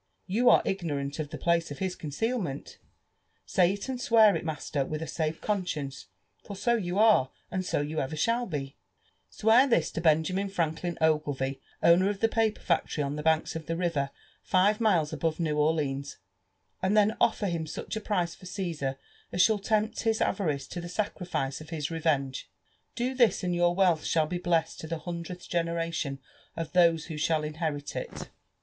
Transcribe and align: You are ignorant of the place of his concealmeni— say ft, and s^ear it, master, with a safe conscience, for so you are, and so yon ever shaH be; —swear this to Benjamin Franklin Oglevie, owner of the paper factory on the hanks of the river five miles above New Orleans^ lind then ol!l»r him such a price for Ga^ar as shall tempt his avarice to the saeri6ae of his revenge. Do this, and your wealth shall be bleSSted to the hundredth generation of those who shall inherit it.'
You 0.25 0.49
are 0.49 0.63
ignorant 0.65 1.19
of 1.19 1.29
the 1.29 1.37
place 1.37 1.69
of 1.69 1.77
his 1.77 1.95
concealmeni— 1.95 2.77
say 3.45 3.73
ft, 3.77 3.87
and 3.87 3.99
s^ear 3.99 4.35
it, 4.35 4.43
master, 4.43 4.83
with 4.83 4.99
a 4.99 5.05
safe 5.07 5.39
conscience, 5.41 6.07
for 6.43 6.55
so 6.55 6.73
you 6.75 6.97
are, 6.97 7.29
and 7.51 7.63
so 7.63 7.81
yon 7.81 7.99
ever 8.01 8.15
shaH 8.15 8.45
be; 8.49 8.75
—swear 9.29 9.67
this 9.67 9.91
to 9.91 10.01
Benjamin 10.01 10.49
Franklin 10.49 10.97
Oglevie, 11.01 11.59
owner 11.83 12.09
of 12.09 12.19
the 12.19 12.27
paper 12.27 12.61
factory 12.61 13.03
on 13.03 13.15
the 13.15 13.21
hanks 13.21 13.55
of 13.55 13.67
the 13.67 13.75
river 13.77 14.09
five 14.41 14.81
miles 14.81 15.13
above 15.13 15.39
New 15.39 15.57
Orleans^ 15.57 16.15
lind 16.81 16.97
then 16.97 17.15
ol!l»r 17.21 17.47
him 17.47 17.67
such 17.67 17.95
a 17.95 18.01
price 18.01 18.33
for 18.33 18.47
Ga^ar 18.47 18.95
as 19.31 19.43
shall 19.43 19.59
tempt 19.59 19.99
his 19.99 20.19
avarice 20.19 20.65
to 20.69 20.81
the 20.81 20.87
saeri6ae 20.87 21.61
of 21.61 21.69
his 21.69 21.91
revenge. 21.91 22.49
Do 22.95 23.13
this, 23.13 23.43
and 23.43 23.53
your 23.53 23.75
wealth 23.75 24.03
shall 24.03 24.25
be 24.25 24.39
bleSSted 24.39 24.77
to 24.79 24.87
the 24.87 24.97
hundredth 24.97 25.47
generation 25.47 26.17
of 26.57 26.71
those 26.73 27.05
who 27.05 27.17
shall 27.19 27.43
inherit 27.43 27.95
it.' 27.95 28.31